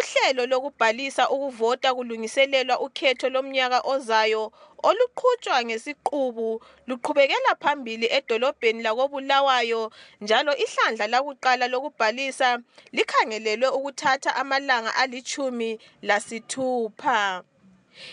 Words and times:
uhlelo 0.00 0.46
lokubhalisa 0.46 1.30
ukuvota 1.30 1.94
kulungiselelwa 1.94 2.80
ukhetho 2.80 3.28
lomnyaka 3.28 3.78
ozayo 3.92 4.52
oluqhutshwa 4.88 5.64
ngesiqubu 5.64 6.48
luqhubekela 6.88 7.52
phambili 7.62 8.06
edolobheni 8.18 8.82
lakobulawayo 8.82 9.92
njalo 10.20 10.52
ihlandla 10.64 11.06
lakuqala 11.12 11.64
lokubhalisa 11.68 12.48
likhangelelwe 12.92 13.68
ukuthatha 13.78 14.30
amalanga 14.36 14.94
alitshumi 15.02 15.70
lasithupha. 16.02 17.44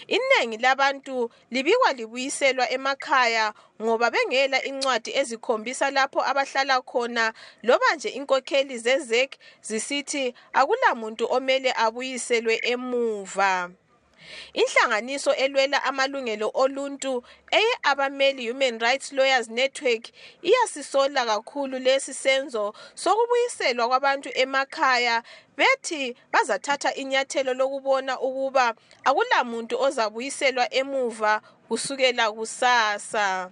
Inengi 0.08 0.58
labantu 0.58 1.30
libikwa 1.52 1.94
libuyiselwa 1.94 2.70
emakhaya 2.70 3.54
ngoba 3.82 4.12
bengela 4.12 4.64
incwadi 4.64 5.12
ezikhombisa 5.20 5.92
lapho 5.92 6.20
abahlala 6.30 6.82
khona 6.82 7.34
loba 7.64 7.96
nje 7.96 8.10
inkokheli 8.10 8.78
zezek 8.78 9.38
zisithi 9.62 10.34
akulamuntu 10.54 11.26
omele 11.36 11.72
abuyiselwe 11.86 12.56
emuva. 12.64 13.70
Inhlanganiso 14.54 15.34
elwela 15.34 15.84
amalungelo 15.84 16.52
oluntu 16.54 17.24
eye 17.52 17.74
abameli 17.84 18.48
human 18.50 18.80
rights 18.80 19.14
lawyers 19.14 19.50
network 19.50 20.04
iyasisola 20.42 21.26
kakhulu 21.26 21.80
lesi 21.80 22.14
senzo 22.14 22.74
sokubuyiselwa 22.96 23.88
kwabantu 23.88 24.30
emakhaya 24.34 25.24
bethi 25.58 26.16
bazathatha 26.32 26.94
inyathelo 26.94 27.54
lokubona 27.54 28.20
ukuba 28.20 28.76
akulamuntu 29.04 29.76
ozabuyiselwa 29.86 30.74
emuva 30.74 31.42
kusukela 31.68 32.32
kusasa. 32.32 33.50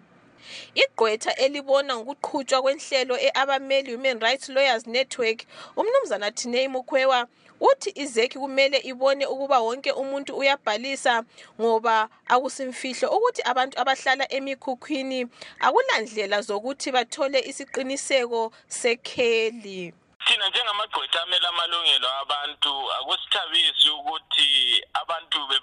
Igqwetha 0.83 1.31
elibona 1.35 1.97
ngokuqhutshwa 1.97 2.61
kwenhlelo 2.61 3.15
e-abameli 3.27 3.91
human 3.95 4.19
rights 4.19 4.49
lawyers 4.49 4.87
network 4.87 5.39
umnumzana 5.75 6.31
thinei 6.31 6.67
mukhwewa 6.67 7.27
uthi 7.59 7.91
izeki 7.95 8.39
kumele 8.39 8.77
ibone 8.77 9.25
ukuba 9.25 9.59
wonke 9.59 9.91
umuntu 9.91 10.37
uyabhalisa 10.37 11.23
ngoba 11.61 12.09
akusimfihlo 12.27 13.07
ukuthi 13.09 13.41
abantu 13.41 13.79
abahlala 13.81 14.25
emikhukhwini 14.37 15.27
akulandlela 15.65 16.41
zokuthi 16.41 16.91
bathole 16.91 17.39
isiqiniseko 17.49 18.51
sekheli. 18.67 19.93
Thina 20.25 20.49
njengamagqwetha 20.49 21.21
amele 21.23 21.47
amalungelo 21.47 22.07
abantu 22.21 22.73
akusithabisi 22.97 23.89
ukuthi 23.89 24.83
abantu 25.01 25.37
bebecotshwa 25.47 25.53
endaweni 25.53 25.54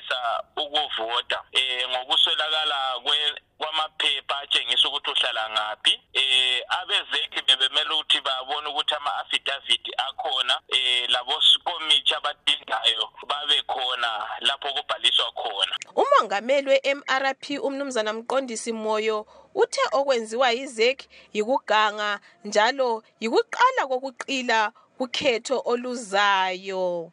zokubhalisa 0.00 0.42
ukuvota 0.56 1.42
um 1.52 1.90
ngokuswelakala 1.90 3.00
kwamaphepha 3.58 4.38
atshengisa 4.38 4.88
ukuthi 4.88 5.10
uhlala 5.10 5.50
ngaphi 5.50 6.00
um 6.14 6.62
abezeki 6.68 7.42
bebemele 7.46 7.94
ukuthi 7.94 8.20
babone 8.20 8.68
ukuthi 8.68 8.94
ama-afidaviti 8.94 9.92
akhona 9.96 10.60
um 10.72 11.06
labosikomithi 11.08 12.14
abadingayo 12.14 13.10
babe 13.26 13.62
khona 13.66 14.28
lapho 14.40 14.68
kubhaliswa 14.72 15.32
khona. 15.32 15.76
Umongameli 15.94 16.68
we-mrp 16.70 17.62
umnumzana 17.62 18.12
mqondisi 18.12 18.72
moyo 18.72 19.26
uthe 19.54 19.80
okwenziwa 19.92 20.50
yizek 20.50 21.08
yikuganga 21.32 22.20
njalo 22.44 23.02
yikuqala 23.20 23.86
kokuqila 23.86 24.72
kukhetho 24.98 25.62
oluzayo. 25.64 27.12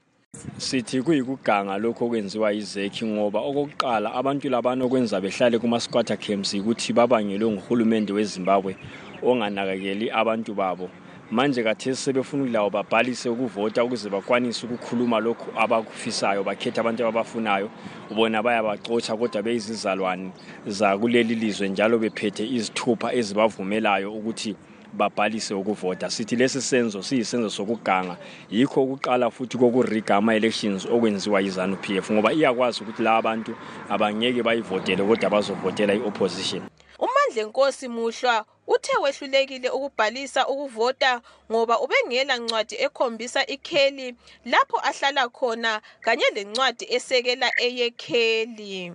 Sithi 0.58 1.02
kuyikuganga 1.02 1.78
lokho 1.78 2.06
okwenziwa 2.06 2.52
yizekhi 2.52 3.06
ngoba 3.06 3.40
okokuqala 3.40 4.14
abantu 4.14 4.50
labana 4.50 4.86
okwenza 4.86 5.22
behlale 5.22 5.60
kuma-squatter 5.60 6.18
camps 6.18 6.54
ukuthi 6.54 6.94
babangelwe 6.94 7.52
nguhulumende 7.52 8.14
wezimbabwe 8.14 8.76
onganakekeli 9.24 10.12
abantu 10.12 10.54
babo. 10.54 10.90
Manje 11.32 11.64
kathesi 11.64 12.04
sebefuna 12.04 12.44
ukulawo 12.44 12.70
babhalise 12.70 13.30
ukuvota 13.30 13.84
ukuze 13.84 14.10
bakwanise 14.10 14.66
ukukhuluma 14.66 15.20
lokhu 15.20 15.52
abakufisayo 15.58 16.44
bakhethe 16.44 16.80
abantu 16.80 17.04
ababafunayo. 17.04 17.70
Bona 18.16 18.44
bayabacotsha 18.44 19.18
kodwa 19.18 19.44
beyizizalwane 19.44 20.32
zakuleli 20.68 21.36
lizwe 21.36 21.70
njalo 21.70 22.00
bephethe 22.00 22.48
izithupha 22.48 23.14
ezibavumelayo 23.14 24.14
ukuthi 24.14 24.56
babhalise 24.94 25.54
ukuvota. 25.54 26.10
Sithi 26.10 26.36
lesi 26.36 26.62
senzo 26.62 27.04
siyisenzo 27.04 27.50
sokuganga. 27.50 28.18
Yikho 28.52 28.84
ukuqala 28.84 29.32
futhi 29.32 29.58
kokuriga 29.58 30.16
ama-elections 30.16 30.86
okwenziwa 30.86 31.42
yizanu 31.42 31.76
p 31.78 31.98
f 31.98 32.12
ngoba 32.12 32.34
iyakwazi 32.34 32.84
ukuthi 32.84 33.04
laba 33.04 33.22
bantu 33.22 33.56
abangeke 33.90 34.44
bayivotele 34.44 35.04
kodwa 35.04 35.30
bazovotela 35.30 35.94
i-opposition. 35.94 36.62
Umandle 37.00 37.44
nkosi 37.44 37.88
muhlwa 37.88 38.46
uthe 38.68 38.98
wehlulekile 39.04 39.70
ukubhalisa 39.70 40.48
ukuvota 40.48 41.22
ngoba 41.52 41.80
ubengela 41.80 42.38
ncwadi 42.38 42.76
ekhombisa 42.76 43.46
ikheli 43.46 44.16
lapho 44.46 44.78
ahlala 44.90 45.30
khona 45.30 45.82
kanye 46.02 46.26
lencwadi 46.36 46.86
esekela 46.96 47.52
eyekheli. 47.66 48.94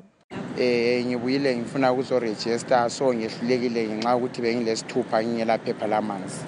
Eh 0.59 1.05
ngibuyile 1.07 1.57
ngifuna 1.57 1.93
ukuzorejista 1.93 2.91
so 2.91 3.15
ngehlulekile 3.15 3.89
ngenxa 3.89 4.11
yokuthi 4.11 4.43
bengilesithupha 4.43 5.25
ngingela 5.25 5.59
phepha 5.59 5.87
lamanzi. 5.87 6.45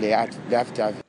Le 0.00 0.14
affidavit. 0.14 1.04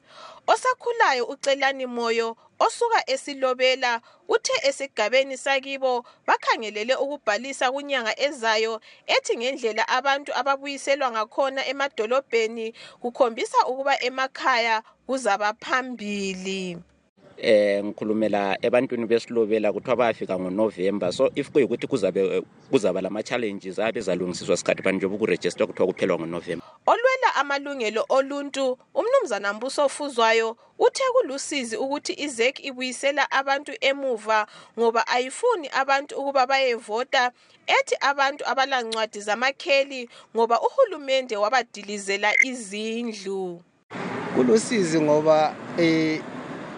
Osakhulayo 0.47 1.25
ucelani 1.25 1.85
moyo 1.85 2.37
osuka 2.59 3.09
esilobela 3.09 4.01
uthe 4.27 4.53
esigabeni 4.63 5.37
sakibo 5.37 6.05
bakhangelele 6.27 6.95
ukubhalisa 6.95 7.71
kunyanga 7.71 8.19
ezayo 8.19 8.81
ethi 9.07 9.37
ngendlela 9.37 9.87
abantu 9.87 10.31
ababuyiselwa 10.39 11.11
ngakhona 11.11 11.65
emadolobheni 11.67 12.73
kukhombisa 13.01 13.67
ukuba 13.67 13.99
emakhaya 14.03 14.81
kuzaba 15.07 15.53
phambili. 15.53 16.77
Eh 17.37 17.83
ngikhulumela 17.83 18.57
ebantwini 18.61 19.05
besilobela 19.05 19.73
kuthiwa 19.73 19.95
bayafika 19.95 20.39
ngonovember. 20.39 21.13
So 21.13 21.31
if 21.35 21.51
kuyikuthi 21.51 21.87
kuzabe 21.87 22.43
kuzaba 22.71 23.01
lama-challenges 23.01 23.79
abe 23.79 23.99
ezalungisiswa 23.99 24.57
sikhathi 24.57 24.81
bani 24.81 24.97
njengoba 24.97 25.15
ukurejista 25.15 25.67
kuthiwa 25.67 25.87
kuphelwa 25.87 26.19
ngonovember. 26.19 26.67
Olwela 26.85 27.35
amalungelo 27.35 28.05
oluntu 28.09 28.77
umnumzana 28.95 29.53
mbuso 29.53 29.89
fuzwayo 29.89 30.57
uthe 30.79 31.03
kulusizi 31.13 31.77
ukuthi 31.77 32.13
izek 32.13 32.65
ibuyisela 32.65 33.31
abantu 33.31 33.71
emuva 33.81 34.47
ngoba 34.79 35.07
ayifuni 35.07 35.69
abantu 35.73 36.15
ukuba 36.15 36.47
bayevota. 36.47 37.31
Ethi 37.67 37.95
abantu 37.99 38.47
abalancwadi 38.47 39.21
zamakheli 39.21 40.09
ngoba 40.35 40.61
uhulumende 40.61 41.37
wabadilizela 41.37 42.33
izindlu. 42.43 43.61
Kulusizi 44.35 45.01
ngoba 45.01 45.55
eh 45.77 46.21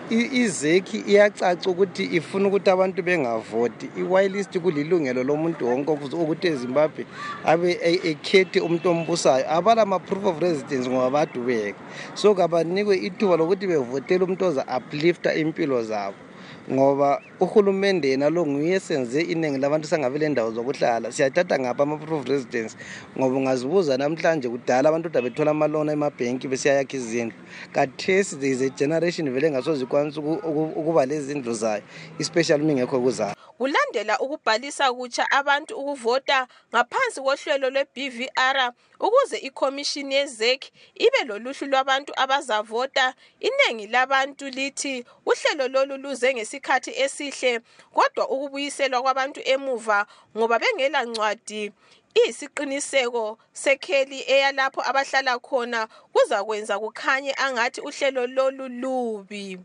izeki 0.09 0.97
iyacaca 1.07 1.67
ukuthi 1.69 2.03
ifuna 2.17 2.47
ukuthi 2.47 2.69
abantu 2.69 3.03
bengavoti. 3.03 3.89
I-wirelist 3.97 4.59
kulilungelo 4.59 5.23
lomuntu 5.23 5.67
wonke 5.67 5.91
ukuthi 5.91 6.47
ezimbabwe 6.47 7.05
abe 7.45 7.77
ekhethe 8.09 8.59
umuntu 8.59 8.89
ombusayo. 8.89 9.45
Abala 9.49 9.85
ma-proof 9.85 10.25
of 10.25 10.41
residence 10.41 10.89
ngoba 10.89 11.09
badubeka 11.09 11.77
so 12.15 12.33
kabanikwe 12.33 12.97
ithuba 12.97 13.37
lokuthi 13.37 13.67
bevotele 13.67 14.23
umuntu 14.23 14.45
oza 14.45 14.65
uplifta 14.77 15.35
impilo 15.35 15.83
zabo 15.83 16.28
ngoba 16.71 17.21
uhulumende 17.39 18.09
yena 18.09 18.29
lo 18.29 18.45
nguye 18.45 18.79
senze 18.79 19.21
iningi 19.21 19.57
labantu 19.57 19.87
sangabe 19.87 20.19
le 20.19 20.29
ndawo 20.29 20.51
zokuhlala. 20.51 21.11
Siyathatha 21.11 21.59
ngapha 21.59 21.83
ama-proof 21.83 22.21
of 22.21 22.27
residence 22.27 22.75
ngoba 23.17 23.35
ungazibuza 23.37 23.97
namhlanje 23.97 24.49
kudala 24.49 24.89
abantu 24.89 25.09
kodwa 25.09 25.21
bethola 25.21 25.51
amalona 25.51 25.91
emabhenki 25.93 26.47
besiyayakha 26.47 26.97
izindlu. 26.97 27.37
Kathesi 27.73 28.39
there 28.39 28.51
is 28.51 28.61
a 28.61 28.69
generation 28.69 29.29
vele 29.33 29.47
engasoze 29.47 29.83
ikwanisa 29.83 30.21
ukuba 30.21 31.05
lezindlu 31.05 31.53
zayo 31.53 31.81
especially 32.19 32.63
uma 32.63 32.71
ingekho 32.71 32.99
kuzayo. 32.99 33.48
Kulandela 33.59 34.19
ukubhalisa 34.19 34.93
kutsha 34.93 35.31
abantu 35.31 35.75
ukuvota 35.75 36.47
ngaphansi 36.71 37.19
kohlelo 37.21 37.67
lwe-bvr 37.69 38.57
ukuze 38.99 39.37
ikhomishini 39.37 40.15
yezek 40.15 40.71
ibe 40.95 41.23
loluhlu 41.27 41.67
lwabantu 41.67 42.13
abazavota. 42.15 43.13
Iningi 43.39 43.87
labantu 43.87 44.49
lithi 44.49 45.05
uhlelo 45.25 45.67
lolu 45.67 45.97
luze 45.97 46.33
ngesikhathi 46.33 46.91
esihle 47.03 47.59
kodwa 47.93 48.23
ukubuyiselwa 48.29 49.01
kwabantu 49.01 49.41
emuva 49.53 50.05
ngoba 50.37 50.59
bengela 50.59 51.03
ncwadi 51.03 51.71
iyisiqiniseko 52.15 53.37
sekheli 53.53 54.19
eyalapho 54.33 54.81
abahlala 54.89 55.39
khona 55.39 55.87
kuzakwenza 56.13 56.79
kukhanye 56.79 57.33
angathi 57.33 57.81
uhlelo 57.81 58.27
lolu 58.27 58.67
lubi. 58.81 59.59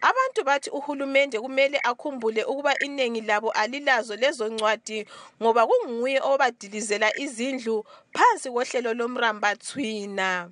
Abantu 0.00 0.44
bathi 0.44 0.70
uhulumende 0.70 1.40
kumele 1.40 1.78
akhumbule 1.84 2.44
ukuba 2.44 2.78
iningi 2.78 3.20
labo 3.20 3.50
alilazo 3.50 4.16
lezo 4.16 4.48
ncwadi 4.48 5.06
ngoba 5.42 5.66
kunguye 5.66 6.20
obadilizela 6.20 7.18
izindlu 7.18 7.84
phansi 8.14 8.50
kohlelo 8.50 8.94
lomrambathwina. 8.94 10.50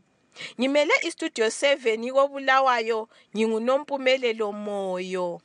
Ngimele 0.61 0.95
istudio 1.03 1.47
7 1.47 2.13
kobulawayo 2.13 3.09
ngingunompumelelo 3.37 4.53
moyo. 4.53 5.41